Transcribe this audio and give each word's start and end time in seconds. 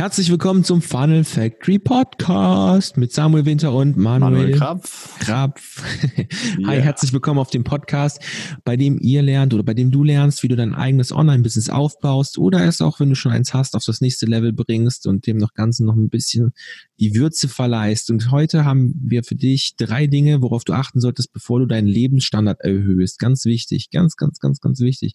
Herzlich 0.00 0.30
willkommen 0.30 0.64
zum 0.64 0.80
Funnel 0.80 1.24
Factory 1.24 1.78
Podcast 1.78 2.96
mit 2.96 3.12
Samuel 3.12 3.44
Winter 3.44 3.74
und 3.74 3.98
Manuel, 3.98 4.32
Manuel 4.32 4.52
Krapf. 4.56 5.18
Krapf. 5.18 5.84
Hi, 6.64 6.76
yeah. 6.76 6.84
herzlich 6.84 7.12
willkommen 7.12 7.38
auf 7.38 7.50
dem 7.50 7.64
Podcast, 7.64 8.18
bei 8.64 8.78
dem 8.78 8.98
ihr 8.98 9.20
lernt 9.20 9.52
oder 9.52 9.62
bei 9.62 9.74
dem 9.74 9.90
du 9.90 10.02
lernst, 10.02 10.42
wie 10.42 10.48
du 10.48 10.56
dein 10.56 10.74
eigenes 10.74 11.12
Online-Business 11.12 11.68
aufbaust 11.68 12.38
oder 12.38 12.64
es 12.64 12.80
auch, 12.80 12.98
wenn 12.98 13.10
du 13.10 13.14
schon 13.14 13.30
eins 13.30 13.52
hast, 13.52 13.76
auf 13.76 13.84
das 13.84 14.00
nächste 14.00 14.24
Level 14.24 14.54
bringst 14.54 15.06
und 15.06 15.26
dem 15.26 15.36
noch 15.36 15.52
Ganzen 15.52 15.84
noch 15.84 15.96
ein 15.96 16.08
bisschen 16.08 16.52
die 16.98 17.14
Würze 17.14 17.46
verleihst. 17.46 18.10
Und 18.10 18.30
heute 18.30 18.64
haben 18.64 18.94
wir 19.04 19.22
für 19.22 19.36
dich 19.36 19.76
drei 19.76 20.06
Dinge, 20.06 20.40
worauf 20.40 20.64
du 20.64 20.72
achten 20.72 21.02
solltest, 21.02 21.34
bevor 21.34 21.60
du 21.60 21.66
deinen 21.66 21.88
Lebensstandard 21.88 22.62
erhöhst. 22.62 23.18
Ganz 23.18 23.44
wichtig, 23.44 23.90
ganz, 23.90 24.16
ganz, 24.16 24.38
ganz, 24.38 24.60
ganz 24.60 24.80
wichtig. 24.80 25.12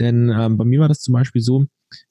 Denn 0.00 0.34
ähm, 0.36 0.56
bei 0.56 0.64
mir 0.64 0.80
war 0.80 0.88
das 0.88 0.98
zum 1.02 1.14
Beispiel 1.14 1.40
so, 1.40 1.66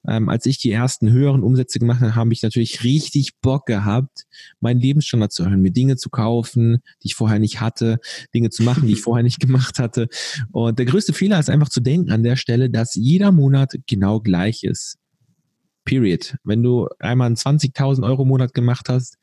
ähm, 0.08 0.30
als 0.30 0.46
ich 0.46 0.58
die 0.58 0.72
ersten 0.72 1.12
höheren 1.12 1.44
Umsätze 1.44 1.80
gemacht 1.80 2.02
habe, 2.02 2.16
habe 2.16 2.34
ich 2.34 2.44
natürlich 2.44 2.84
richtig 2.84 3.40
Bock 3.42 3.66
gehabt, 3.66 4.26
meinen 4.60 4.80
Lebensstandard 4.80 5.32
zu 5.32 5.44
erhöhen, 5.44 5.62
mir 5.62 5.72
Dinge 5.72 5.96
zu 5.96 6.10
kaufen, 6.10 6.82
die 7.02 7.08
ich 7.08 7.16
vorher 7.16 7.40
nicht 7.40 7.62
hatte, 7.62 8.00
Dinge 8.34 8.50
zu 8.50 8.64
machen, 8.64 8.88
die 8.88 8.94
ich 8.94 9.02
vorher 9.04 9.24
nicht 9.24 9.40
gemacht 9.40 9.80
hatte. 9.80 10.08
Und 10.52 10.80
der 10.80 10.86
größte 10.86 11.14
Fehler 11.14 11.40
ist 11.40 11.50
einfach 11.50 11.70
zu 11.70 11.82
denken 11.82 12.12
an 12.12 12.24
der 12.24 12.36
Stelle, 12.36 12.70
dass 12.70 12.96
jeder 12.96 13.32
Monat 13.32 13.76
genau 13.88 14.20
gleich 14.20 14.64
ist. 14.64 14.98
Period. 15.86 16.38
Wenn 16.44 16.64
du 16.64 16.88
einmal 17.00 17.28
einen 17.28 17.36
20.000 17.36 18.04
Euro 18.04 18.26
Monat 18.26 18.54
gemacht 18.54 18.88
hast, 18.90 19.18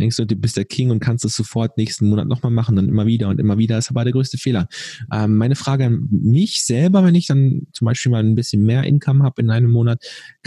denkst 0.00 0.16
du, 0.16 0.26
du 0.26 0.36
bist 0.36 0.56
der 0.56 0.64
King 0.64 0.90
und 0.90 1.00
kannst 1.00 1.24
es 1.24 1.36
sofort 1.36 1.76
nächsten 1.76 2.08
Monat 2.08 2.26
nochmal 2.26 2.52
machen, 2.52 2.76
dann 2.76 2.88
immer 2.88 3.06
wieder 3.06 3.28
und 3.28 3.38
immer 3.38 3.58
wieder. 3.58 3.76
Das 3.76 3.86
ist 3.86 3.90
aber 3.90 4.04
der 4.04 4.12
größte 4.12 4.38
Fehler. 4.38 4.68
Ähm, 5.12 5.36
meine 5.36 5.54
Frage 5.54 5.86
an 5.86 6.08
mich 6.10 6.64
selber, 6.64 7.04
wenn 7.04 7.14
ich 7.14 7.26
dann 7.26 7.66
zum 7.72 7.86
Beispiel 7.86 8.10
mal 8.10 8.22
ein 8.22 8.34
bisschen 8.34 8.62
mehr 8.62 8.84
Income 8.84 9.22
habe 9.22 9.42
in 9.42 9.50
einem 9.50 9.70
Monat, 9.70 10.02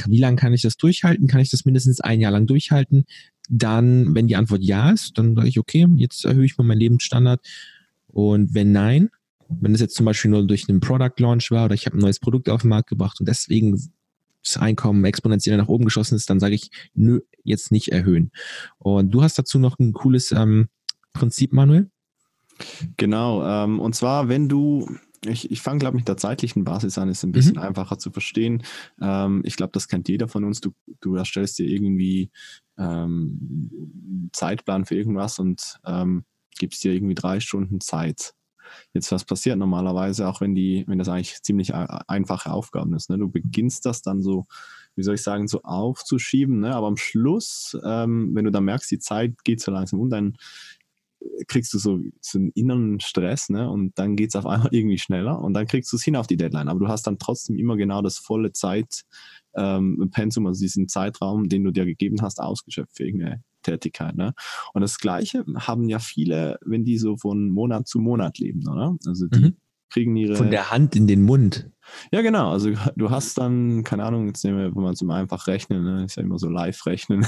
wie 0.08 0.20
lange 0.20 0.38
kann 0.38 0.54
ich 0.54 0.62
das 0.62 0.77
durchhalten? 0.77 1.27
Kann 1.27 1.41
ich 1.41 1.49
das 1.49 1.66
mindestens 1.66 2.02
ein 2.02 2.21
Jahr 2.21 2.31
lang 2.31 2.48
durchhalten? 2.48 3.05
Dann, 3.49 4.16
wenn 4.16 4.27
die 4.27 4.35
Antwort 4.35 4.63
ja 4.63 4.91
ist, 4.91 5.18
dann 5.18 5.35
sage 5.35 5.48
ich, 5.48 5.59
okay, 5.59 5.87
jetzt 5.98 6.26
erhöhe 6.26 6.46
ich 6.46 6.57
mal 6.57 6.63
meinen 6.63 6.80
Lebensstandard. 6.80 7.46
Und 8.07 8.54
wenn 8.54 8.71
nein, 8.71 9.09
wenn 9.49 9.76
es 9.76 9.82
jetzt 9.82 9.96
zum 9.96 10.05
Beispiel 10.05 10.32
nur 10.32 10.46
durch 10.46 10.68
einen 10.68 10.80
Product 10.80 11.13
Launch 11.20 11.52
war 11.52 11.65
oder 11.65 11.76
ich 11.76 11.85
habe 11.85 11.98
ein 11.98 12.02
neues 12.02 12.20
Produkt 12.20 12.49
auf 12.49 12.62
den 12.62 12.70
Markt 12.70 12.90
gebracht 12.90 13.20
und 13.20 13.30
deswegen 13.30 13.80
das 14.43 14.57
Einkommen 14.57 15.05
exponentiell 15.05 15.57
nach 15.57 15.68
oben 15.68 15.85
geschossen 15.85 16.15
ist, 16.15 16.30
dann 16.30 16.40
sage 16.40 16.55
ich, 16.55 16.70
nö, 16.93 17.20
jetzt 17.46 17.71
nicht 17.71 17.90
erhöhen. 17.90 18.32
Und 18.77 19.12
du 19.12 19.24
hast 19.24 19.38
dazu 19.40 19.60
noch 19.60 19.79
ein 19.79 19.93
cooles 19.93 20.32
ähm, 20.32 20.68
Prinzip, 21.13 21.54
Manuel? 21.54 21.90
Genau, 22.98 23.46
ähm, 23.46 23.79
und 23.79 23.96
zwar, 23.96 24.29
wenn 24.29 24.49
du 24.49 24.87
ich, 25.27 25.52
ich 25.52 25.62
fange, 25.62 25.79
glaube 25.79 25.98
ich, 25.98 26.02
mit 26.02 26.07
der 26.07 26.18
zeitlichen 26.18 26.63
Basis 26.63 26.98
an, 26.98 27.10
ist 27.10 27.24
ein 27.24 27.32
bisschen 27.32 27.55
mhm. 27.55 27.62
einfacher 27.62 27.98
zu 27.98 28.12
verstehen. 28.12 28.63
Ähm, 29.02 29.41
ich 29.43 29.55
glaube, 29.55 29.71
das 29.74 29.87
kennt 29.87 30.07
jeder 30.07 30.27
von 30.27 30.43
uns. 30.43 30.62
Du, 30.62 30.71
du 31.02 31.15
erstellst 31.15 31.57
dir 31.57 31.68
irgendwie 31.68 32.32
ähm, 32.77 34.30
Zeitplan 34.34 34.85
für 34.85 34.96
irgendwas 34.96 35.40
und 35.40 35.80
ähm, 35.85 36.26
gibst 36.57 36.84
dir 36.84 36.93
irgendwie 36.93 37.15
drei 37.15 37.40
Stunden 37.40 37.82
Zeit. 37.82 38.34
Jetzt, 38.93 39.12
was 39.12 39.26
passiert 39.26 39.57
normalerweise, 39.57 40.27
auch 40.27 40.41
wenn 40.41 40.55
die, 40.55 40.84
wenn 40.87 40.98
das 40.98 41.09
eigentlich 41.09 41.41
ziemlich 41.43 41.74
einfache 41.74 42.52
Aufgaben 42.52 42.93
ist. 42.93 43.09
Ne? 43.09 43.18
Du 43.18 43.30
beginnst 43.30 43.85
das 43.85 44.02
dann 44.02 44.21
so, 44.21 44.48
wie 44.96 45.04
soll 45.04 45.15
ich 45.15 45.24
sagen, 45.24 45.48
so 45.48 45.62
aufzuschieben, 45.63 46.60
ne? 46.60 46.76
aber 46.76 46.88
am 46.88 46.98
Schluss, 46.98 47.77
ähm, 47.85 48.32
wenn 48.34 48.46
du 48.46 48.51
dann 48.51 48.65
merkst, 48.65 48.90
die 48.91 48.99
Zeit 48.99 49.43
geht 49.43 49.62
so 49.62 49.71
langsam 49.71 49.99
um, 49.99 50.10
dann 50.10 50.37
kriegst 51.48 51.74
du 51.74 51.79
so, 51.79 51.99
so 52.21 52.37
einen 52.37 52.52
inneren 52.52 52.99
Stress, 52.99 53.49
ne? 53.49 53.70
Und 53.70 53.98
dann 53.98 54.15
geht 54.15 54.29
es 54.29 54.35
auf 54.35 54.46
einmal 54.46 54.70
irgendwie 54.71 54.98
schneller 54.98 55.40
und 55.41 55.54
dann 55.54 55.68
kriegst 55.68 55.91
du 55.91 55.98
es 55.98 56.04
hin 56.04 56.15
auf 56.15 56.27
die 56.27 56.37
Deadline. 56.37 56.68
Aber 56.68 56.79
du 56.79 56.87
hast 56.87 57.07
dann 57.07 57.20
trotzdem 57.20 57.57
immer 57.57 57.77
genau 57.77 58.02
das 58.02 58.18
volle 58.18 58.52
Zeit, 58.52 59.04
ähm, 59.55 60.12
also 60.15 60.60
diesen 60.60 60.87
Zeitraum, 60.87 61.49
den 61.49 61.63
du 61.63 61.71
dir 61.71 61.85
gegeben 61.85 62.21
hast, 62.21 62.40
ausgeschöpft 62.40 62.98
für 62.98 63.05
irgendeine 63.05 63.43
Tätigkeit. 63.63 64.16
Ne? 64.16 64.34
Und 64.74 64.81
das 64.81 65.00
Gleiche 65.00 65.46
haben 65.56 65.90
ja 65.90 66.00
viele, 66.00 66.59
wenn 66.63 66.84
die 66.84 66.97
so 66.97 67.18
von 67.18 67.50
Monat 67.50 67.88
zu 67.88 68.00
Monat 68.00 68.38
leben, 68.38 68.68
oder? 68.68 68.96
Also 69.06 69.28
die 69.28 69.40
mhm. 69.40 69.56
kriegen 69.90 70.16
ihre. 70.16 70.36
Von 70.36 70.52
der 70.52 70.72
Hand 70.72 70.96
in 70.96 71.08
den 71.08 71.24
Mund. 71.24 71.69
Ja, 72.12 72.22
genau. 72.22 72.51
Also 72.51 72.72
du 72.96 73.09
hast 73.09 73.38
dann, 73.38 73.84
keine 73.84 74.03
Ahnung, 74.03 74.28
jetzt 74.28 74.44
nehmen 74.44 74.57
wir, 74.57 74.75
wenn 74.75 74.84
man 74.84 74.96
zum 74.96 75.12
einfach 75.12 75.47
rechnen, 75.47 75.84
ne? 75.84 76.06
ist 76.06 76.18
ja 76.18 76.23
immer 76.23 76.40
so 76.40 76.50
live 76.50 76.85
rechnen. 76.85 77.25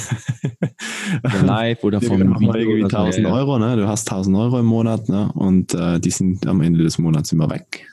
Oder 1.23 1.44
live 1.44 1.84
oder 1.84 2.01
vom 2.07 2.18
genau, 2.18 2.40
Video 2.40 2.56
irgendwie 2.56 2.84
1000 2.84 3.16
so, 3.16 3.22
ja, 3.22 3.29
Euro, 3.29 3.59
ne? 3.59 3.75
Du 3.75 3.88
hast 3.88 4.09
1000 4.12 4.35
Euro 4.38 4.59
im 4.59 4.66
Monat, 4.66 5.09
ne? 5.09 5.31
Und 5.34 5.73
äh, 5.73 6.00
die 6.00 6.12
sind 6.12 6.46
am 6.47 6.62
Ende 6.62 6.84
des 6.84 6.97
Monats 6.97 7.31
immer 7.31 7.50
weg. 7.50 7.88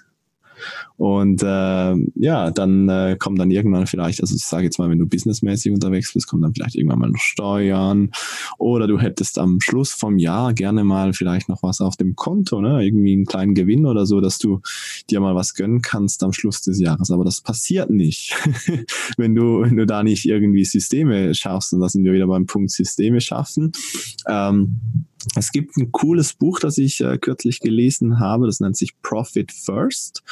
Und 0.97 1.43
äh, 1.43 1.95
ja, 2.15 2.51
dann 2.53 2.89
äh, 2.89 3.17
kommt 3.19 3.39
dann 3.41 3.51
irgendwann 3.51 3.87
vielleicht, 3.87 4.21
also 4.21 4.35
ich 4.35 4.45
sage 4.45 4.65
jetzt 4.65 4.79
mal, 4.79 4.89
wenn 4.89 4.99
du 4.99 5.07
businessmäßig 5.07 5.73
unterwegs 5.73 6.13
bist, 6.15 6.29
kommt 6.29 6.45
dann 6.45 6.55
vielleicht 6.55 6.77
irgendwann 6.77 7.01
mal 7.01 7.11
noch 7.11 7.19
Steuern 7.19 8.11
oder 8.59 8.87
du 8.87 9.01
hättest 9.01 9.39
am 9.39 9.61
Schluss 9.61 9.93
vom 9.93 10.19
Jahr 10.19 10.55
gerne 10.55 10.85
mal 10.85 11.13
vielleicht 11.13 11.49
noch 11.49 11.63
was 11.63 11.81
auf 11.81 11.97
dem 11.97 12.15
Konto, 12.15 12.61
ne? 12.61 12.85
irgendwie 12.85 13.13
einen 13.13 13.27
kleinen 13.27 13.55
Gewinn 13.55 13.87
oder 13.87 14.07
so, 14.07 14.21
dass 14.21 14.39
du 14.39 14.61
dir 15.11 15.21
mal 15.21 15.35
was 15.35 15.55
gönnen 15.55 15.83
kannst 15.83 16.23
am 16.23 16.33
Schluss 16.33 16.63
des 16.63 16.79
Jahres. 16.79 17.11
Aber 17.11 17.25
das 17.25 17.41
passiert 17.41 17.91
nicht, 17.91 18.37
wenn 19.17 19.35
du 19.35 19.63
wenn 19.63 19.77
du 19.77 19.87
da 19.87 20.03
nicht 20.03 20.27
irgendwie 20.27 20.65
Systeme 20.65 21.35
schaffst. 21.35 21.73
Und 21.73 21.81
da 21.81 21.89
sind 21.89 22.05
wir 22.05 22.13
wieder 22.13 22.27
beim 22.27 22.47
Punkt 22.47 22.71
Systeme 22.71 23.21
schaffen. 23.21 23.73
Ähm, 24.29 24.81
es 25.37 25.53
gibt 25.53 25.77
ein 25.77 25.93
cooles 25.93 26.35
Buch, 26.35 26.61
das 26.61 26.79
ich 26.79 27.01
äh, 27.01 27.19
kürzlich 27.19 27.61
gelesen 27.61 28.19
habe, 28.21 28.47
das 28.47 28.61
nennt 28.61 28.77
sich 28.77 29.01
Profit 29.03 29.53
First. 29.53 30.23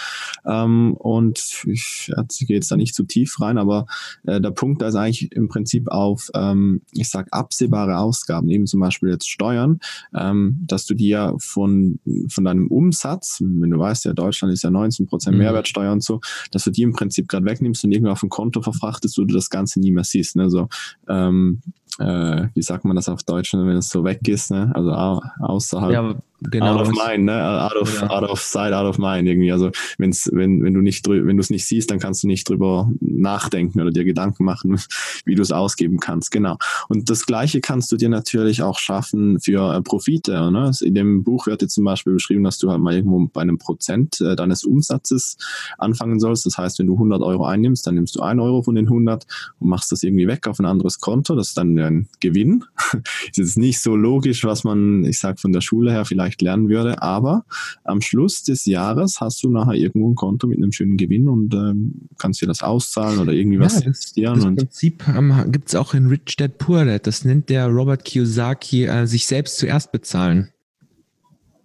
Ähm, 0.46 0.94
und 0.94 1.38
ich, 1.66 2.10
ich 2.10 2.46
gehe 2.46 2.56
jetzt 2.56 2.70
da 2.70 2.76
nicht 2.76 2.94
zu 2.94 3.04
tief 3.04 3.40
rein, 3.40 3.58
aber 3.58 3.86
äh, 4.24 4.40
der 4.40 4.50
Punkt 4.50 4.82
da 4.82 4.88
ist 4.88 4.94
eigentlich 4.94 5.32
im 5.32 5.48
Prinzip 5.48 5.88
auf, 5.88 6.30
ähm, 6.34 6.82
ich 6.92 7.08
sag 7.08 7.28
absehbare 7.30 7.98
Ausgaben, 7.98 8.48
eben 8.48 8.66
zum 8.66 8.80
Beispiel 8.80 9.10
jetzt 9.10 9.28
Steuern, 9.28 9.80
ähm, 10.14 10.58
dass 10.66 10.86
du 10.86 10.94
dir 10.94 11.34
von, 11.38 11.98
von 12.28 12.44
deinem 12.44 12.68
Umsatz, 12.68 13.38
wenn 13.40 13.70
du 13.70 13.78
weißt, 13.78 14.04
ja, 14.04 14.12
Deutschland 14.12 14.52
ist 14.52 14.62
ja 14.62 14.70
19 14.70 15.06
Prozent 15.06 15.36
mhm. 15.36 15.42
Mehrwertsteuer 15.42 15.92
und 15.92 16.02
so, 16.02 16.20
dass 16.50 16.64
du 16.64 16.70
die 16.70 16.82
im 16.82 16.92
Prinzip 16.92 17.28
gerade 17.28 17.46
wegnimmst 17.46 17.84
und 17.84 17.92
irgendwie 17.92 18.10
auf 18.10 18.22
ein 18.22 18.28
Konto 18.28 18.62
verfrachtest, 18.62 19.18
wo 19.18 19.24
du 19.24 19.34
das 19.34 19.50
Ganze 19.50 19.80
nie 19.80 19.92
mehr 19.92 20.04
siehst. 20.04 20.36
Ne? 20.36 20.50
So, 20.50 20.68
ähm, 21.08 21.60
äh, 22.00 22.48
wie 22.54 22.62
sagt 22.62 22.84
man 22.84 22.96
das 22.96 23.08
auf 23.08 23.22
Deutsch, 23.22 23.54
wenn 23.54 23.68
es 23.68 23.88
so 23.88 24.04
weg 24.04 24.26
ist, 24.28 24.50
ne? 24.50 24.70
Also 24.74 24.92
außerhalb. 24.92 25.92
Ja, 25.92 26.14
genau. 26.50 26.78
Out 26.78 26.88
of 26.88 26.92
mind, 26.92 27.24
ne? 27.24 27.60
Out 27.62 27.76
of, 27.76 28.00
ja. 28.00 28.10
out 28.10 28.28
of 28.28 28.40
sight, 28.40 28.72
out 28.72 28.86
of 28.86 28.98
mind 28.98 29.28
irgendwie. 29.28 29.52
Also 29.52 29.70
wenn's, 29.98 30.28
wenn, 30.32 30.62
wenn 30.62 30.74
du 30.74 30.80
nicht 30.80 31.06
wenn 31.08 31.36
du 31.36 31.40
es 31.40 31.50
nicht 31.50 31.66
siehst, 31.66 31.90
dann 31.90 31.98
kannst 31.98 32.22
du 32.22 32.26
nicht 32.26 32.48
drüber 32.48 32.90
nachdenken 33.00 33.80
oder 33.80 33.90
dir 33.90 34.04
Gedanken 34.04 34.44
machen, 34.44 34.80
wie 35.24 35.34
du 35.34 35.42
es 35.42 35.52
ausgeben 35.52 35.98
kannst. 35.98 36.30
Genau. 36.30 36.56
Und 36.88 37.10
das 37.10 37.26
Gleiche 37.26 37.60
kannst 37.60 37.92
du 37.92 37.96
dir 37.96 38.08
natürlich 38.08 38.62
auch 38.62 38.78
schaffen 38.78 39.40
für 39.40 39.74
äh, 39.74 39.82
Profite. 39.82 40.50
Ne? 40.50 40.70
In 40.82 40.94
dem 40.94 41.24
Buch 41.24 41.46
wird 41.46 41.62
jetzt 41.62 41.74
zum 41.74 41.84
Beispiel 41.84 42.14
beschrieben, 42.14 42.44
dass 42.44 42.58
du 42.58 42.70
halt 42.70 42.80
mal 42.80 42.94
irgendwo 42.94 43.26
bei 43.26 43.42
einem 43.42 43.58
Prozent 43.58 44.20
äh, 44.20 44.36
deines 44.36 44.64
Umsatzes 44.64 45.36
anfangen 45.78 46.20
sollst. 46.20 46.46
Das 46.46 46.58
heißt, 46.58 46.78
wenn 46.78 46.86
du 46.86 46.94
100 46.94 47.22
Euro 47.22 47.44
einnimmst, 47.44 47.86
dann 47.86 47.94
nimmst 47.94 48.16
du 48.16 48.20
1 48.20 48.40
Euro 48.40 48.62
von 48.62 48.74
den 48.74 48.86
100 48.86 49.26
und 49.60 49.68
machst 49.68 49.92
das 49.92 50.02
irgendwie 50.02 50.26
weg 50.26 50.46
auf 50.46 50.58
ein 50.58 50.66
anderes 50.66 51.00
Konto. 51.00 51.34
Das 51.34 51.48
ist 51.48 51.58
dann 51.58 51.78
ein 51.78 52.08
Gewinn. 52.20 52.64
ist 53.26 53.38
jetzt 53.38 53.58
nicht 53.58 53.80
so 53.80 53.96
logisch, 53.96 54.44
was 54.44 54.64
man, 54.64 55.04
ich 55.04 55.18
sag 55.18 55.40
von 55.40 55.52
der 55.52 55.60
Schule 55.60 55.92
her 55.92 56.04
vielleicht 56.04 56.31
lernen 56.40 56.68
würde, 56.68 57.02
aber 57.02 57.44
am 57.84 58.00
Schluss 58.00 58.42
des 58.42 58.64
Jahres 58.64 59.20
hast 59.20 59.42
du 59.42 59.50
nachher 59.50 59.74
irgendwo 59.74 60.10
ein 60.10 60.14
Konto 60.14 60.46
mit 60.46 60.58
einem 60.58 60.72
schönen 60.72 60.96
Gewinn 60.96 61.28
und 61.28 61.52
ähm, 61.54 62.08
kannst 62.18 62.40
dir 62.40 62.46
das 62.46 62.62
auszahlen 62.62 63.18
oder 63.18 63.32
irgendwie 63.32 63.58
ja, 63.58 63.64
was 63.64 63.80
investieren. 63.80 64.34
Das, 64.34 64.44
das 64.44 64.54
Prinzip 64.54 65.04
ähm, 65.08 65.34
gibt 65.48 65.68
es 65.68 65.74
auch 65.74 65.94
in 65.94 66.06
Rich 66.06 66.36
Dad 66.36 66.58
Poor 66.58 66.84
Dad. 66.84 67.06
Das 67.06 67.24
nennt 67.24 67.48
der 67.48 67.66
Robert 67.66 68.04
Kiyosaki 68.04 68.86
äh, 68.86 69.06
sich 69.06 69.26
selbst 69.26 69.58
zuerst 69.58 69.92
bezahlen. 69.92 70.51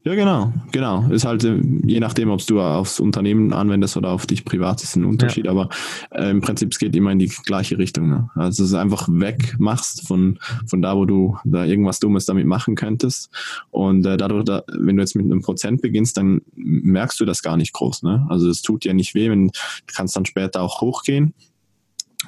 Ja, 0.07 0.15
genau, 0.15 0.53
genau. 0.71 1.05
Ist 1.09 1.25
halt, 1.25 1.43
äh, 1.43 1.59
je 1.85 1.99
nachdem, 1.99 2.29
ob 2.29 2.39
du 2.47 2.61
aufs 2.61 3.01
Unternehmen 3.01 3.51
anwendest 3.51 3.97
oder 3.97 4.11
auf 4.11 4.25
dich 4.25 4.45
privat, 4.45 4.81
ist 4.81 4.95
ein 4.95 5.03
Unterschied, 5.03 5.47
ja. 5.47 5.51
aber 5.51 5.67
äh, 6.11 6.29
im 6.29 6.39
Prinzip 6.39 6.71
es 6.71 6.79
geht 6.79 6.95
immer 6.95 7.11
in 7.11 7.19
die 7.19 7.27
gleiche 7.27 7.77
Richtung. 7.77 8.07
Ne? 8.07 8.29
Also 8.35 8.63
es 8.63 8.69
ist 8.69 8.75
einfach 8.75 9.09
weg 9.11 9.57
machst 9.59 10.07
von, 10.07 10.39
von 10.65 10.81
da, 10.81 10.95
wo 10.95 11.03
du 11.03 11.37
da 11.43 11.65
irgendwas 11.65 11.99
Dummes 11.99 12.23
damit 12.23 12.45
machen 12.45 12.75
könntest. 12.75 13.29
Und 13.69 14.05
äh, 14.05 14.15
dadurch, 14.15 14.45
da, 14.45 14.63
wenn 14.67 14.95
du 14.95 15.03
jetzt 15.03 15.17
mit 15.17 15.25
einem 15.25 15.41
Prozent 15.41 15.81
beginnst, 15.81 16.15
dann 16.15 16.39
merkst 16.55 17.19
du 17.19 17.25
das 17.25 17.41
gar 17.41 17.57
nicht 17.57 17.73
groß. 17.73 18.03
Ne? 18.03 18.25
Also 18.29 18.49
es 18.49 18.61
tut 18.61 18.85
dir 18.85 18.93
nicht 18.93 19.13
weh, 19.13 19.29
wenn 19.29 19.47
du 19.47 19.51
kannst 19.87 20.15
dann 20.15 20.25
später 20.25 20.61
auch 20.61 20.79
hochgehen 20.79 21.33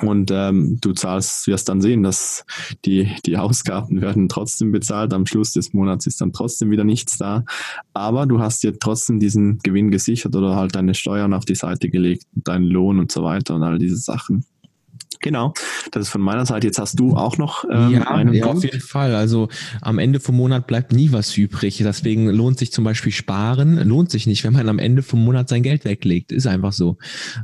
und 0.02 0.32
ähm, 0.32 0.78
du 0.82 0.94
zahlst, 0.94 1.48
wirst 1.48 1.70
dann 1.70 1.82
sehen, 1.82 2.04
dass 2.04 2.46
die, 2.86 3.16
die 3.26 3.38
Ausgaben 3.38 4.02
werden 4.02 4.30
trotzdem 4.30 4.72
bezahlt. 4.72 5.14
Am 5.14 5.26
Schluss 5.26 5.54
des 5.54 5.74
Monats 5.74 6.08
ist 6.08 6.22
dann 6.22 6.34
trotzdem 6.34 6.72
wieder 6.72 6.84
nichts 6.84 7.18
da. 7.18 7.44
Aber 7.94 8.26
du 8.26 8.40
hast 8.40 8.64
dir 8.64 8.78
trotzdem 8.78 9.20
diesen 9.20 9.60
Gewinn 9.60 9.92
gesichert 9.92 10.36
oder 10.36 10.56
halt 10.56 10.76
deine 10.76 10.94
Steuern 10.94 11.34
auf 11.34 11.46
die 11.46 11.56
Seite 11.56 11.90
gelegt, 11.90 12.26
deinen 12.32 12.66
Lohn 12.66 13.00
und 13.00 13.12
so 13.12 13.24
weiter 13.24 13.56
und 13.56 13.64
all 13.64 13.80
diese 13.80 13.98
Sachen. 13.98 14.46
Genau, 15.22 15.54
das 15.92 16.04
ist 16.04 16.10
von 16.10 16.22
meiner 16.22 16.46
Seite. 16.46 16.68
Jetzt 16.68 16.80
hast 16.80 16.98
du 16.98 17.18
auch 17.18 17.38
noch 17.38 17.66
ähm, 17.70 17.92
ja, 17.92 18.08
einen 18.08 18.34
ja, 18.34 18.46
Punkt. 18.46 18.60
auf 18.60 18.64
jeden 18.64 18.80
Fall. 18.80 19.16
Also 19.16 19.50
am 19.82 20.00
Ende 20.00 20.22
vom 20.22 20.38
Monat 20.38 20.66
bleibt 20.66 20.94
nie 20.94 21.12
was 21.12 21.36
übrig. 21.36 21.78
Deswegen 21.78 22.30
lohnt 22.30 22.58
sich 22.58 22.72
zum 22.72 22.86
Beispiel 22.86 23.12
Sparen, 23.12 23.76
lohnt 23.88 24.12
sich 24.12 24.28
nicht, 24.28 24.46
wenn 24.46 24.54
man 24.54 24.70
am 24.70 24.80
Ende 24.80 25.02
vom 25.04 25.24
Monat 25.24 25.50
sein 25.50 25.62
Geld 25.62 25.84
weglegt. 25.84 26.32
Ist 26.32 26.48
einfach 26.48 26.72
so. 26.72 26.98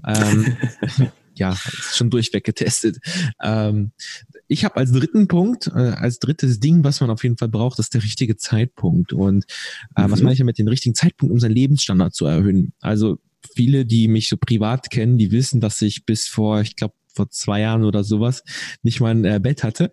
Ähm, 0.08 0.56
ja, 1.36 1.56
schon 1.56 2.10
durchweg 2.10 2.44
getestet. 2.44 2.98
Ähm, 3.42 3.92
ich 4.48 4.64
habe 4.66 4.78
als 4.78 4.92
dritten 4.92 5.28
Punkt, 5.28 5.68
äh, 5.68 5.72
als 5.72 6.20
drittes 6.20 6.60
Ding, 6.60 6.84
was 6.84 7.02
man 7.02 7.10
auf 7.10 7.24
jeden 7.24 7.38
Fall 7.38 7.50
braucht, 7.50 7.80
ist 7.80 7.94
der 7.94 8.04
richtige 8.04 8.38
Zeitpunkt. 8.38 9.14
Und 9.14 9.46
äh, 9.96 10.04
mhm. 10.04 10.12
was 10.12 10.22
meine 10.22 10.34
ich 10.34 10.40
damit, 10.40 10.58
den 10.58 10.68
richtigen 10.68 10.96
Zeitpunkt, 10.96 11.32
um 11.32 11.40
seinen 11.40 11.56
Lebensstandard 11.56 12.14
zu 12.14 12.26
erhöhen? 12.26 12.74
Also 12.82 13.20
viele, 13.56 13.86
die 13.86 14.08
mich 14.08 14.30
so 14.30 14.38
privat 14.38 14.90
kennen, 14.90 15.18
die 15.18 15.32
wissen, 15.32 15.62
dass 15.62 15.82
ich 15.82 16.06
bis 16.06 16.28
vor, 16.28 16.62
ich 16.62 16.76
glaube, 16.76 16.96
vor 17.14 17.30
zwei 17.30 17.62
Jahren 17.62 17.86
oder 17.86 18.04
sowas 18.04 18.44
nicht 18.84 19.00
mal 19.00 19.12
ein 19.12 19.26
äh, 19.26 19.40
Bett 19.42 19.64
hatte. 19.64 19.92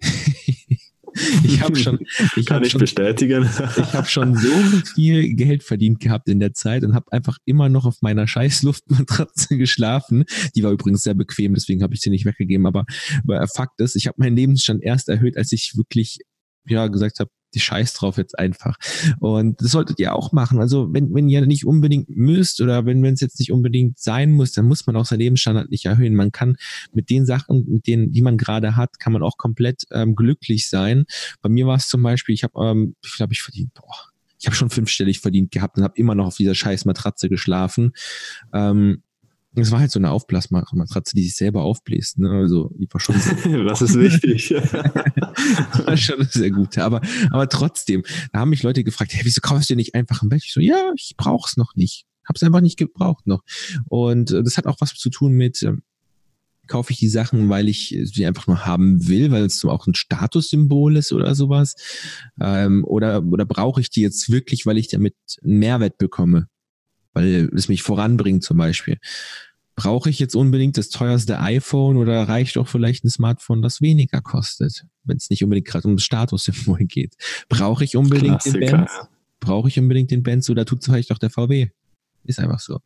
Ich 1.44 1.60
habe 1.60 1.76
schon, 1.76 2.00
ich 2.36 2.46
kann 2.46 2.62
ich 2.62 2.72
schon, 2.72 2.80
bestätigen. 2.80 3.48
ich 3.76 3.92
habe 3.94 4.06
schon 4.06 4.34
so 4.36 4.50
viel 4.94 5.34
Geld 5.34 5.62
verdient 5.62 6.00
gehabt 6.00 6.28
in 6.28 6.40
der 6.40 6.54
Zeit 6.54 6.84
und 6.84 6.94
habe 6.94 7.12
einfach 7.12 7.38
immer 7.44 7.68
noch 7.68 7.84
auf 7.84 8.02
meiner 8.02 8.26
scheiß 8.26 8.62
Luftmatratze 8.62 9.56
geschlafen. 9.58 10.24
Die 10.54 10.62
war 10.62 10.72
übrigens 10.72 11.02
sehr 11.02 11.14
bequem, 11.14 11.54
deswegen 11.54 11.82
habe 11.82 11.94
ich 11.94 12.00
sie 12.00 12.10
nicht 12.10 12.24
weggegeben. 12.24 12.66
Aber, 12.66 12.84
aber 13.24 13.46
Fakt 13.46 13.80
ist, 13.80 13.96
ich 13.96 14.06
habe 14.06 14.16
meinen 14.18 14.36
Lebensstand 14.36 14.82
erst 14.82 15.08
erhöht, 15.08 15.36
als 15.36 15.52
ich 15.52 15.76
wirklich 15.76 16.18
ja 16.66 16.86
gesagt 16.88 17.18
habe, 17.20 17.30
die 17.54 17.60
Scheiß 17.60 17.94
drauf 17.94 18.16
jetzt 18.16 18.38
einfach. 18.38 18.76
Und 19.20 19.60
das 19.60 19.72
solltet 19.72 19.98
ihr 19.98 20.14
auch 20.14 20.32
machen. 20.32 20.60
Also 20.60 20.92
wenn, 20.92 21.14
wenn 21.14 21.28
ihr 21.28 21.46
nicht 21.46 21.66
unbedingt 21.66 22.08
müsst 22.08 22.60
oder 22.60 22.86
wenn 22.86 23.04
es 23.04 23.20
jetzt 23.20 23.38
nicht 23.38 23.52
unbedingt 23.52 23.98
sein 23.98 24.32
muss, 24.32 24.52
dann 24.52 24.66
muss 24.66 24.86
man 24.86 24.96
auch 24.96 25.06
sein 25.06 25.18
Lebensstandard 25.18 25.70
nicht 25.70 25.84
erhöhen. 25.86 26.14
Man 26.14 26.32
kann 26.32 26.56
mit 26.92 27.10
den 27.10 27.26
Sachen, 27.26 27.64
mit 27.68 27.86
denen, 27.86 28.12
die 28.12 28.22
man 28.22 28.36
gerade 28.36 28.76
hat, 28.76 28.98
kann 28.98 29.12
man 29.12 29.22
auch 29.22 29.36
komplett 29.36 29.84
ähm, 29.90 30.14
glücklich 30.14 30.68
sein. 30.68 31.04
Bei 31.40 31.48
mir 31.48 31.66
war 31.66 31.76
es 31.76 31.88
zum 31.88 32.02
Beispiel, 32.02 32.34
ich 32.34 32.44
habe, 32.44 32.64
ähm, 32.64 32.96
ich 33.04 33.16
glaube, 33.16 33.32
ich 33.32 33.42
verdient, 33.42 33.74
boah, 33.74 33.94
ich 34.38 34.46
habe 34.46 34.56
schon 34.56 34.70
fünfstellig 34.70 35.20
verdient 35.20 35.52
gehabt 35.52 35.76
und 35.76 35.84
habe 35.84 35.94
immer 35.96 36.14
noch 36.14 36.26
auf 36.26 36.36
dieser 36.36 36.54
scheiß 36.54 36.84
Matratze 36.84 37.28
geschlafen. 37.28 37.92
Ähm, 38.52 39.02
es 39.54 39.70
war 39.70 39.80
halt 39.80 39.90
so 39.90 39.98
eine 39.98 40.10
Aufblasmatratze, 40.10 41.14
die 41.14 41.24
sich 41.24 41.36
selber 41.36 41.62
aufbläst. 41.62 42.18
Ne? 42.18 42.30
Also 42.30 42.70
die 42.78 42.88
war 42.90 43.00
schon. 43.00 43.16
Das 43.66 43.82
ist 43.82 43.98
wichtig. 43.98 44.50
war 45.84 45.96
schon 45.96 46.26
sehr 46.30 46.50
gut. 46.50 46.78
Aber, 46.78 47.00
aber 47.30 47.48
trotzdem, 47.48 48.02
da 48.32 48.40
haben 48.40 48.50
mich 48.50 48.62
Leute 48.62 48.84
gefragt, 48.84 49.12
hey, 49.14 49.24
wieso 49.24 49.40
kaufst 49.40 49.70
du 49.70 49.76
nicht 49.76 49.94
einfach 49.94 50.22
ein 50.22 50.28
Bett? 50.28 50.42
Ich 50.44 50.52
so, 50.52 50.60
ja, 50.60 50.92
ich 50.96 51.14
brauch's 51.16 51.56
noch 51.56 51.74
nicht. 51.74 52.06
Hab's 52.26 52.42
einfach 52.42 52.60
nicht 52.60 52.78
gebraucht 52.78 53.26
noch. 53.26 53.42
Und 53.88 54.30
äh, 54.30 54.42
das 54.42 54.56
hat 54.56 54.66
auch 54.66 54.80
was 54.80 54.94
zu 54.94 55.10
tun 55.10 55.32
mit, 55.32 55.62
äh, 55.62 55.72
kaufe 56.66 56.92
ich 56.92 56.98
die 56.98 57.08
Sachen, 57.08 57.48
weil 57.48 57.68
ich 57.68 57.96
sie 58.04 58.24
einfach 58.24 58.46
nur 58.46 58.64
haben 58.64 59.06
will, 59.08 59.30
weil 59.30 59.44
es 59.44 59.58
so 59.58 59.70
auch 59.70 59.86
ein 59.86 59.94
Statussymbol 59.94 60.96
ist 60.96 61.12
oder 61.12 61.34
sowas? 61.34 61.74
Ähm, 62.40 62.84
oder 62.84 63.22
oder 63.22 63.44
brauche 63.44 63.80
ich 63.80 63.90
die 63.90 64.00
jetzt 64.00 64.30
wirklich, 64.30 64.64
weil 64.64 64.78
ich 64.78 64.88
damit 64.88 65.14
einen 65.42 65.58
Mehrwert 65.58 65.98
bekomme? 65.98 66.48
Weil 67.12 67.50
es 67.54 67.68
mich 67.68 67.82
voranbringt 67.82 68.42
zum 68.42 68.56
Beispiel. 68.56 68.98
Brauche 69.74 70.10
ich 70.10 70.18
jetzt 70.18 70.34
unbedingt 70.34 70.76
das 70.76 70.90
teuerste 70.90 71.40
iPhone 71.40 71.96
oder 71.96 72.28
reicht 72.28 72.56
doch 72.56 72.68
vielleicht 72.68 73.04
ein 73.04 73.10
Smartphone, 73.10 73.62
das 73.62 73.80
weniger 73.80 74.20
kostet, 74.20 74.84
wenn 75.04 75.16
es 75.16 75.30
nicht 75.30 75.42
unbedingt 75.42 75.66
gerade 75.66 75.88
um 75.88 75.96
das 75.96 76.04
Statussymbol 76.04 76.78
geht? 76.86 77.14
Brauche 77.48 77.84
ich 77.84 77.96
unbedingt 77.96 78.42
Klassiker. 78.42 78.58
den 78.58 78.70
Benz? 78.70 78.90
Brauche 79.40 79.68
ich 79.68 79.78
unbedingt 79.78 80.10
den 80.10 80.22
Benz 80.22 80.48
oder 80.50 80.64
tut 80.64 80.80
es 80.80 80.86
vielleicht 80.86 81.10
doch 81.10 81.18
der 81.18 81.30
VW? 81.30 81.68
Ist 82.24 82.38
einfach 82.38 82.60
so. 82.60 82.80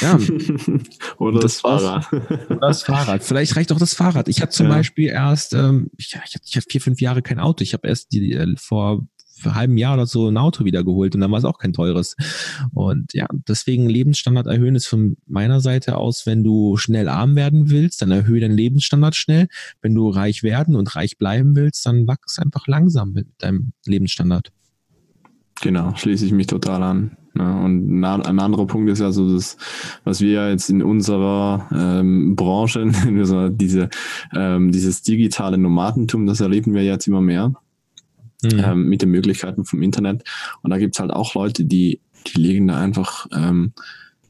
Ja. 0.00 0.18
oder 1.18 1.40
das, 1.40 1.54
das 1.54 1.60
Fahrrad. 1.60 2.12
Oder 2.12 2.58
das 2.60 2.82
Fahrrad. 2.82 3.24
Vielleicht 3.24 3.56
reicht 3.56 3.72
auch 3.72 3.78
das 3.78 3.94
Fahrrad. 3.94 4.28
Ich 4.28 4.42
hatte 4.42 4.52
zum 4.52 4.66
ja. 4.66 4.74
Beispiel 4.74 5.08
erst, 5.08 5.54
ähm, 5.54 5.90
ich, 5.96 6.18
ich 6.26 6.56
hatte 6.56 6.66
vier, 6.68 6.80
fünf 6.80 7.00
Jahre 7.00 7.22
kein 7.22 7.38
Auto. 7.38 7.62
Ich 7.62 7.74
habe 7.74 7.88
erst 7.88 8.12
die, 8.12 8.32
äh, 8.32 8.54
vor 8.56 9.06
halben 9.44 9.76
Jahr 9.76 9.94
oder 9.94 10.06
so 10.06 10.28
ein 10.28 10.36
Auto 10.36 10.64
wieder 10.64 10.84
geholt 10.84 11.14
und 11.14 11.20
dann 11.20 11.30
war 11.30 11.38
es 11.38 11.44
auch 11.44 11.58
kein 11.58 11.72
teures. 11.72 12.16
Und 12.72 13.12
ja, 13.14 13.26
deswegen 13.48 13.88
Lebensstandard 13.88 14.46
erhöhen 14.46 14.74
ist 14.74 14.86
von 14.86 15.16
meiner 15.26 15.60
Seite 15.60 15.96
aus, 15.96 16.26
wenn 16.26 16.44
du 16.44 16.76
schnell 16.76 17.08
arm 17.08 17.36
werden 17.36 17.70
willst, 17.70 18.02
dann 18.02 18.10
erhöhe 18.10 18.40
deinen 18.40 18.56
Lebensstandard 18.56 19.16
schnell. 19.16 19.48
Wenn 19.82 19.94
du 19.94 20.08
reich 20.08 20.42
werden 20.42 20.76
und 20.76 20.94
reich 20.96 21.18
bleiben 21.18 21.56
willst, 21.56 21.84
dann 21.86 22.06
wachs 22.06 22.38
einfach 22.38 22.66
langsam 22.66 23.12
mit 23.12 23.26
deinem 23.38 23.72
Lebensstandard. 23.86 24.52
Genau, 25.60 25.94
schließe 25.94 26.26
ich 26.26 26.32
mich 26.32 26.46
total 26.46 26.82
an. 26.82 27.16
Ja, 27.36 27.60
und 27.64 28.04
ein 28.04 28.38
anderer 28.38 28.66
Punkt 28.66 28.88
ist 28.90 29.00
ja 29.00 29.10
so 29.10 29.32
das, 29.32 29.56
was 30.04 30.20
wir 30.20 30.50
jetzt 30.50 30.70
in 30.70 30.82
unserer 30.82 31.68
ähm, 31.74 32.36
Branche, 32.36 32.86
diese, 33.50 33.88
ähm, 34.34 34.70
dieses 34.70 35.02
digitale 35.02 35.58
Nomadentum, 35.58 36.26
das 36.26 36.40
erleben 36.40 36.74
wir 36.74 36.84
jetzt 36.84 37.08
immer 37.08 37.20
mehr 37.20 37.54
mhm. 38.44 38.60
ähm, 38.64 38.88
mit 38.88 39.02
den 39.02 39.10
Möglichkeiten 39.10 39.64
vom 39.64 39.82
Internet. 39.82 40.24
Und 40.62 40.70
da 40.70 40.78
gibt's 40.78 41.00
halt 41.00 41.12
auch 41.12 41.34
Leute, 41.34 41.64
die, 41.64 42.00
die 42.26 42.40
legen 42.40 42.68
da 42.68 42.78
einfach 42.78 43.26
ähm, 43.32 43.72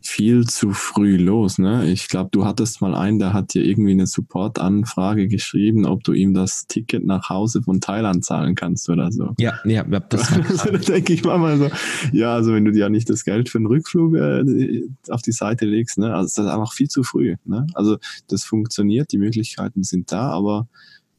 viel 0.06 0.46
zu 0.46 0.72
früh 0.72 1.16
los. 1.16 1.58
Ne? 1.58 1.90
Ich 1.90 2.08
glaube, 2.08 2.28
du 2.30 2.44
hattest 2.44 2.82
mal 2.82 2.94
einen, 2.94 3.18
der 3.18 3.32
hat 3.32 3.54
dir 3.54 3.64
irgendwie 3.64 3.92
eine 3.92 4.06
Support-Anfrage 4.06 5.28
geschrieben, 5.28 5.86
ob 5.86 6.04
du 6.04 6.12
ihm 6.12 6.34
das 6.34 6.66
Ticket 6.66 7.06
nach 7.06 7.30
Hause 7.30 7.62
von 7.62 7.80
Thailand 7.80 8.22
zahlen 8.22 8.54
kannst 8.54 8.88
oder 8.90 9.10
so. 9.10 9.32
Ja, 9.38 9.54
ja, 9.64 9.82
das 9.82 10.30
also, 10.32 10.70
da 10.72 10.78
denke 10.78 11.14
ich 11.14 11.24
mal 11.24 11.56
so, 11.56 11.70
ja, 12.12 12.34
also 12.34 12.52
wenn 12.52 12.66
du 12.66 12.72
dir 12.72 12.80
ja 12.80 12.88
nicht 12.90 13.08
das 13.08 13.24
Geld 13.24 13.48
für 13.48 13.58
einen 13.58 13.66
Rückflug 13.66 14.14
äh, 14.16 14.82
auf 15.08 15.22
die 15.22 15.32
Seite 15.32 15.64
legst, 15.64 15.96
ne? 15.96 16.14
also 16.14 16.24
das 16.24 16.46
ist 16.46 16.52
einfach 16.52 16.74
viel 16.74 16.88
zu 16.88 17.02
früh. 17.02 17.36
Ne? 17.46 17.66
Also 17.72 17.96
das 18.28 18.44
funktioniert, 18.44 19.10
die 19.10 19.18
Möglichkeiten 19.18 19.84
sind 19.84 20.12
da, 20.12 20.28
aber 20.28 20.68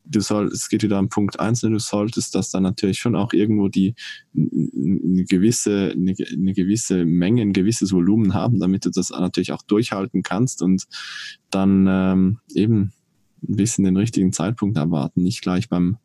du 0.05 0.19
soll, 0.19 0.47
es 0.47 0.69
geht 0.69 0.83
wieder 0.83 0.97
an 0.97 1.09
Punkt 1.09 1.39
eins, 1.39 1.63
ne, 1.63 1.69
du 1.69 1.79
solltest 1.79 2.35
das 2.35 2.51
dann 2.51 2.63
natürlich 2.63 2.99
schon 2.99 3.15
auch 3.15 3.33
irgendwo 3.33 3.67
die 3.67 3.95
eine 4.35 5.25
gewisse, 5.25 5.91
eine, 5.91 6.13
eine 6.31 6.53
gewisse 6.53 7.05
Menge, 7.05 7.41
ein 7.41 7.53
gewisses 7.53 7.91
Volumen 7.91 8.33
haben, 8.33 8.59
damit 8.59 8.85
du 8.85 8.89
das 8.89 9.09
natürlich 9.09 9.51
auch 9.51 9.63
durchhalten 9.63 10.23
kannst 10.23 10.61
und 10.61 10.85
dann 11.49 11.87
ähm, 11.89 12.39
eben 12.53 12.93
ein 13.47 13.55
bisschen 13.55 13.85
den 13.85 13.97
richtigen 13.97 14.33
Zeitpunkt 14.33 14.77
erwarten, 14.77 15.23
nicht 15.23 15.41
gleich 15.41 15.69
beim 15.69 15.97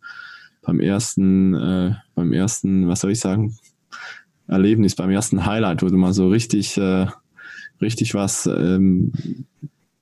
beim 0.63 0.81
ersten, 0.81 1.55
äh, 1.55 1.95
beim 2.15 2.33
ersten, 2.33 2.89
was 2.89 3.01
soll 3.01 3.13
ich 3.13 3.21
sagen, 3.21 3.57
Erlebnis, 4.47 4.95
beim 4.95 5.11
ersten 5.11 5.47
Highlight, 5.47 5.83
wo 5.83 5.89
du 5.89 5.97
mal 5.97 6.13
so 6.13 6.29
richtig, 6.29 6.77
äh, 6.77 7.07
richtig 7.81 8.15
was 8.15 8.47
ähm, 8.47 9.13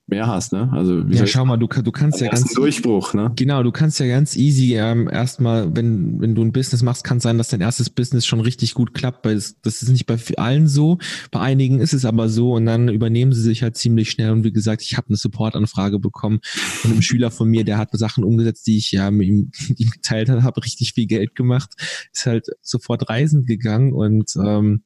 mehr 0.09 0.27
hast, 0.27 0.53
ne? 0.53 0.71
Also 0.73 1.01
ja, 1.01 1.27
schau 1.27 1.45
mal, 1.45 1.59
du, 1.59 1.67
du 1.67 1.93
kannst 1.93 2.21
ja 2.21 2.29
ganz 2.29 2.55
Durchbruch, 2.55 3.13
ne? 3.13 3.31
Genau, 3.37 3.63
du 3.63 3.71
kannst 3.71 4.01
ja 4.01 4.07
ganz 4.07 4.37
easy 4.37 4.75
ähm, 4.75 5.09
erstmal, 5.09 5.77
wenn 5.77 6.21
wenn 6.21 6.35
du 6.35 6.43
ein 6.43 6.53
Business 6.53 6.83
machst, 6.83 7.05
kann 7.05 7.21
sein, 7.21 7.37
dass 7.37 7.49
dein 7.49 7.61
erstes 7.61 7.91
Business 7.91 8.25
schon 8.25 8.41
richtig 8.41 8.73
gut 8.73 8.95
klappt, 8.95 9.27
weil 9.27 9.35
das, 9.35 9.57
das 9.61 9.83
ist 9.83 9.91
nicht 9.91 10.07
bei 10.07 10.19
allen 10.37 10.67
so, 10.67 10.99
bei 11.31 11.41
einigen 11.41 11.81
ist 11.81 11.93
es 11.93 12.07
aber 12.07 12.31
so 12.31 12.55
und 12.55 12.65
dann 12.65 12.89
übernehmen 12.89 13.33
sie 13.33 13.43
sich 13.43 13.63
halt 13.63 13.77
ziemlich 13.77 14.11
schnell 14.11 14.31
und 14.31 14.45
wie 14.45 14.53
gesagt, 14.53 14.81
ich 14.83 14.97
habe 14.97 15.09
eine 15.09 15.17
Supportanfrage 15.17 15.99
bekommen 15.99 16.41
von 16.43 16.93
einem 16.93 17.03
Schüler 17.03 17.31
von 17.31 17.49
mir, 17.49 17.65
der 17.65 17.77
hat 17.77 17.91
Sachen 17.93 18.25
umgesetzt, 18.25 18.67
die 18.67 18.79
ich 18.79 18.91
ja 18.93 19.11
mit 19.11 19.29
ihm, 19.29 19.51
ihm 19.77 19.91
geteilt 19.91 20.31
habe, 20.31 20.43
habe 20.43 20.65
richtig 20.65 20.95
viel 20.95 21.07
Geld 21.07 21.35
gemacht, 21.35 21.71
ist 22.13 22.25
halt 22.25 22.47
sofort 22.63 23.11
reisen 23.11 23.45
gegangen 23.45 23.93
und 23.93 24.35
ähm, 24.37 24.85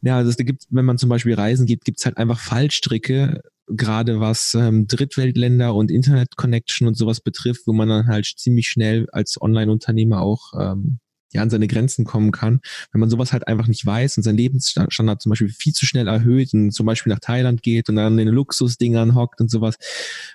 ja, 0.00 0.16
also 0.16 0.30
es 0.30 0.36
gibt, 0.36 0.66
wenn 0.70 0.84
man 0.84 0.96
zum 0.96 1.08
Beispiel 1.08 1.34
Reisen 1.34 1.66
geht, 1.66 1.84
gibt's 1.84 2.04
halt 2.04 2.18
einfach 2.18 2.38
Fallstricke, 2.38 3.42
gerade 3.70 4.20
was 4.20 4.54
ähm, 4.54 4.86
Drittweltländer 4.86 5.74
und 5.74 5.90
Internet-Connection 5.90 6.88
und 6.88 6.94
sowas 6.94 7.20
betrifft, 7.20 7.62
wo 7.66 7.72
man 7.72 7.88
dann 7.88 8.06
halt 8.06 8.26
ziemlich 8.36 8.68
schnell 8.68 9.06
als 9.12 9.40
Online-Unternehmer 9.40 10.20
auch 10.20 10.52
ähm, 10.58 10.98
ja 11.32 11.42
an 11.42 11.50
seine 11.50 11.68
Grenzen 11.68 12.04
kommen 12.04 12.32
kann. 12.32 12.60
Wenn 12.92 13.00
man 13.00 13.10
sowas 13.10 13.32
halt 13.32 13.46
einfach 13.46 13.66
nicht 13.66 13.84
weiß 13.84 14.16
und 14.16 14.22
sein 14.22 14.36
Lebensstandard 14.36 15.20
zum 15.20 15.30
Beispiel 15.30 15.50
viel 15.50 15.72
zu 15.72 15.86
schnell 15.86 16.08
erhöht 16.08 16.54
und 16.54 16.72
zum 16.72 16.86
Beispiel 16.86 17.12
nach 17.12 17.20
Thailand 17.20 17.62
geht 17.62 17.88
und 17.88 17.96
dann 17.96 18.18
in 18.18 18.26
den 18.26 18.34
Luxusdingern 18.34 19.14
hockt 19.14 19.40
und 19.40 19.50
sowas 19.50 19.76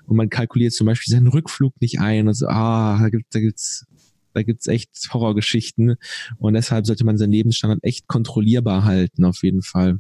und 0.06 0.18
man 0.18 0.30
kalkuliert 0.30 0.74
zum 0.74 0.86
Beispiel 0.86 1.12
seinen 1.12 1.28
Rückflug 1.28 1.80
nicht 1.82 2.00
ein 2.00 2.28
und 2.28 2.36
so, 2.36 2.48
ah, 2.48 3.00
da 3.02 3.10
gibt 3.10 3.34
da 3.34 3.40
gibt's 3.40 3.86
da 4.34 4.42
gibt's 4.42 4.68
echt 4.68 4.90
Horrorgeschichten 5.14 5.96
und 6.38 6.54
deshalb 6.54 6.88
sollte 6.88 7.06
man 7.06 7.18
seinen 7.18 7.32
Lebensstandard 7.32 7.84
echt 7.84 8.08
kontrollierbar 8.08 8.84
halten, 8.84 9.26
auf 9.26 9.44
jeden 9.44 9.62
Fall. 9.62 10.00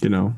Genau. 0.00 0.36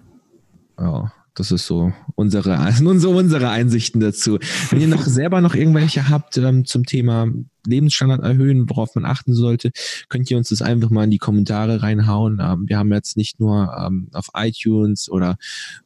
Ja. 0.79 1.13
Das 1.37 1.51
ist 1.51 1.67
so 1.67 1.93
unsere, 2.15 2.59
unsere, 2.85 3.15
unsere 3.15 3.51
Einsichten 3.51 4.01
dazu. 4.01 4.39
Wenn 4.71 4.81
ihr 4.81 4.89
noch 4.89 5.03
selber 5.07 5.41
noch 5.41 5.55
irgendwelche 5.55 6.09
habt 6.09 6.39
ähm, 6.39 6.65
zum 6.65 6.85
Thema 6.85 7.29
Lebensstandard 7.67 8.23
erhöhen, 8.23 8.69
worauf 8.71 8.95
man 8.95 9.05
achten 9.05 9.35
sollte, 9.35 9.71
könnt 10.09 10.31
ihr 10.31 10.39
uns 10.39 10.49
das 10.49 10.63
einfach 10.63 10.91
mal 10.91 11.05
in 11.05 11.11
die 11.11 11.19
Kommentare 11.19 11.83
reinhauen. 11.83 12.41
Ähm, 12.41 12.65
wir 12.69 12.79
haben 12.79 12.93
jetzt 12.93 13.17
nicht 13.17 13.39
nur 13.39 13.77
ähm, 13.79 14.09
auf 14.13 14.29
iTunes 14.35 15.11
oder 15.11 15.37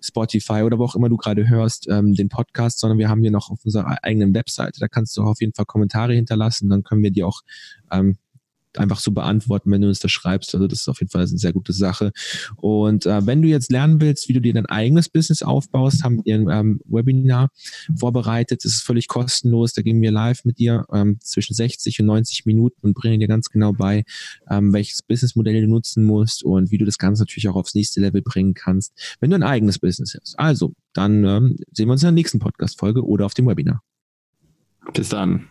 Spotify 0.00 0.62
oder 0.62 0.78
wo 0.78 0.84
auch 0.84 0.94
immer 0.94 1.08
du 1.08 1.16
gerade 1.16 1.48
hörst, 1.48 1.88
ähm, 1.90 2.14
den 2.14 2.28
Podcast, 2.28 2.78
sondern 2.78 2.98
wir 2.98 3.08
haben 3.08 3.22
hier 3.22 3.32
noch 3.32 3.50
auf 3.50 3.64
unserer 3.64 4.04
eigenen 4.04 4.34
Webseite. 4.34 4.78
Da 4.78 4.88
kannst 4.88 5.16
du 5.16 5.22
auch 5.22 5.30
auf 5.30 5.40
jeden 5.40 5.54
Fall 5.54 5.64
Kommentare 5.64 6.14
hinterlassen. 6.14 6.68
Dann 6.68 6.84
können 6.84 7.02
wir 7.02 7.10
die 7.10 7.24
auch 7.24 7.40
ähm, 7.90 8.16
einfach 8.76 9.00
so 9.00 9.12
beantworten, 9.12 9.70
wenn 9.70 9.80
du 9.80 9.88
uns 9.88 9.98
das 9.98 10.10
schreibst. 10.10 10.54
Also 10.54 10.66
das 10.66 10.80
ist 10.80 10.88
auf 10.88 11.00
jeden 11.00 11.10
Fall 11.10 11.22
eine 11.22 11.38
sehr 11.38 11.52
gute 11.52 11.72
Sache. 11.72 12.12
Und 12.56 13.06
äh, 13.06 13.26
wenn 13.26 13.42
du 13.42 13.48
jetzt 13.48 13.70
lernen 13.70 14.00
willst, 14.00 14.28
wie 14.28 14.32
du 14.32 14.40
dir 14.40 14.54
dein 14.54 14.66
eigenes 14.66 15.08
Business 15.08 15.42
aufbaust, 15.42 16.04
haben 16.04 16.24
wir 16.24 16.34
ein 16.34 16.48
ähm, 16.50 16.80
Webinar 16.84 17.50
vorbereitet. 17.96 18.64
Das 18.64 18.72
ist 18.72 18.82
völlig 18.82 19.08
kostenlos. 19.08 19.72
Da 19.72 19.82
gehen 19.82 20.00
wir 20.00 20.12
live 20.12 20.44
mit 20.44 20.58
dir 20.58 20.84
ähm, 20.92 21.18
zwischen 21.20 21.54
60 21.54 22.00
und 22.00 22.06
90 22.06 22.46
Minuten 22.46 22.80
und 22.82 22.94
bringen 22.94 23.20
dir 23.20 23.28
ganz 23.28 23.50
genau 23.50 23.72
bei, 23.72 24.04
ähm, 24.48 24.72
welches 24.72 25.02
Businessmodell 25.02 25.60
du 25.62 25.68
nutzen 25.68 26.04
musst 26.04 26.42
und 26.44 26.70
wie 26.70 26.78
du 26.78 26.84
das 26.84 26.98
Ganze 26.98 27.22
natürlich 27.22 27.48
auch 27.48 27.56
aufs 27.56 27.74
nächste 27.74 28.00
Level 28.00 28.22
bringen 28.22 28.54
kannst, 28.54 28.92
wenn 29.20 29.30
du 29.30 29.36
ein 29.36 29.42
eigenes 29.42 29.78
Business 29.78 30.16
hast. 30.20 30.38
Also, 30.38 30.74
dann 30.92 31.24
ähm, 31.24 31.56
sehen 31.72 31.88
wir 31.88 31.92
uns 31.92 32.02
in 32.02 32.06
der 32.06 32.12
nächsten 32.12 32.38
Podcast-Folge 32.38 33.04
oder 33.04 33.26
auf 33.26 33.34
dem 33.34 33.46
Webinar. 33.46 33.82
Bis 34.92 35.08
dann. 35.08 35.50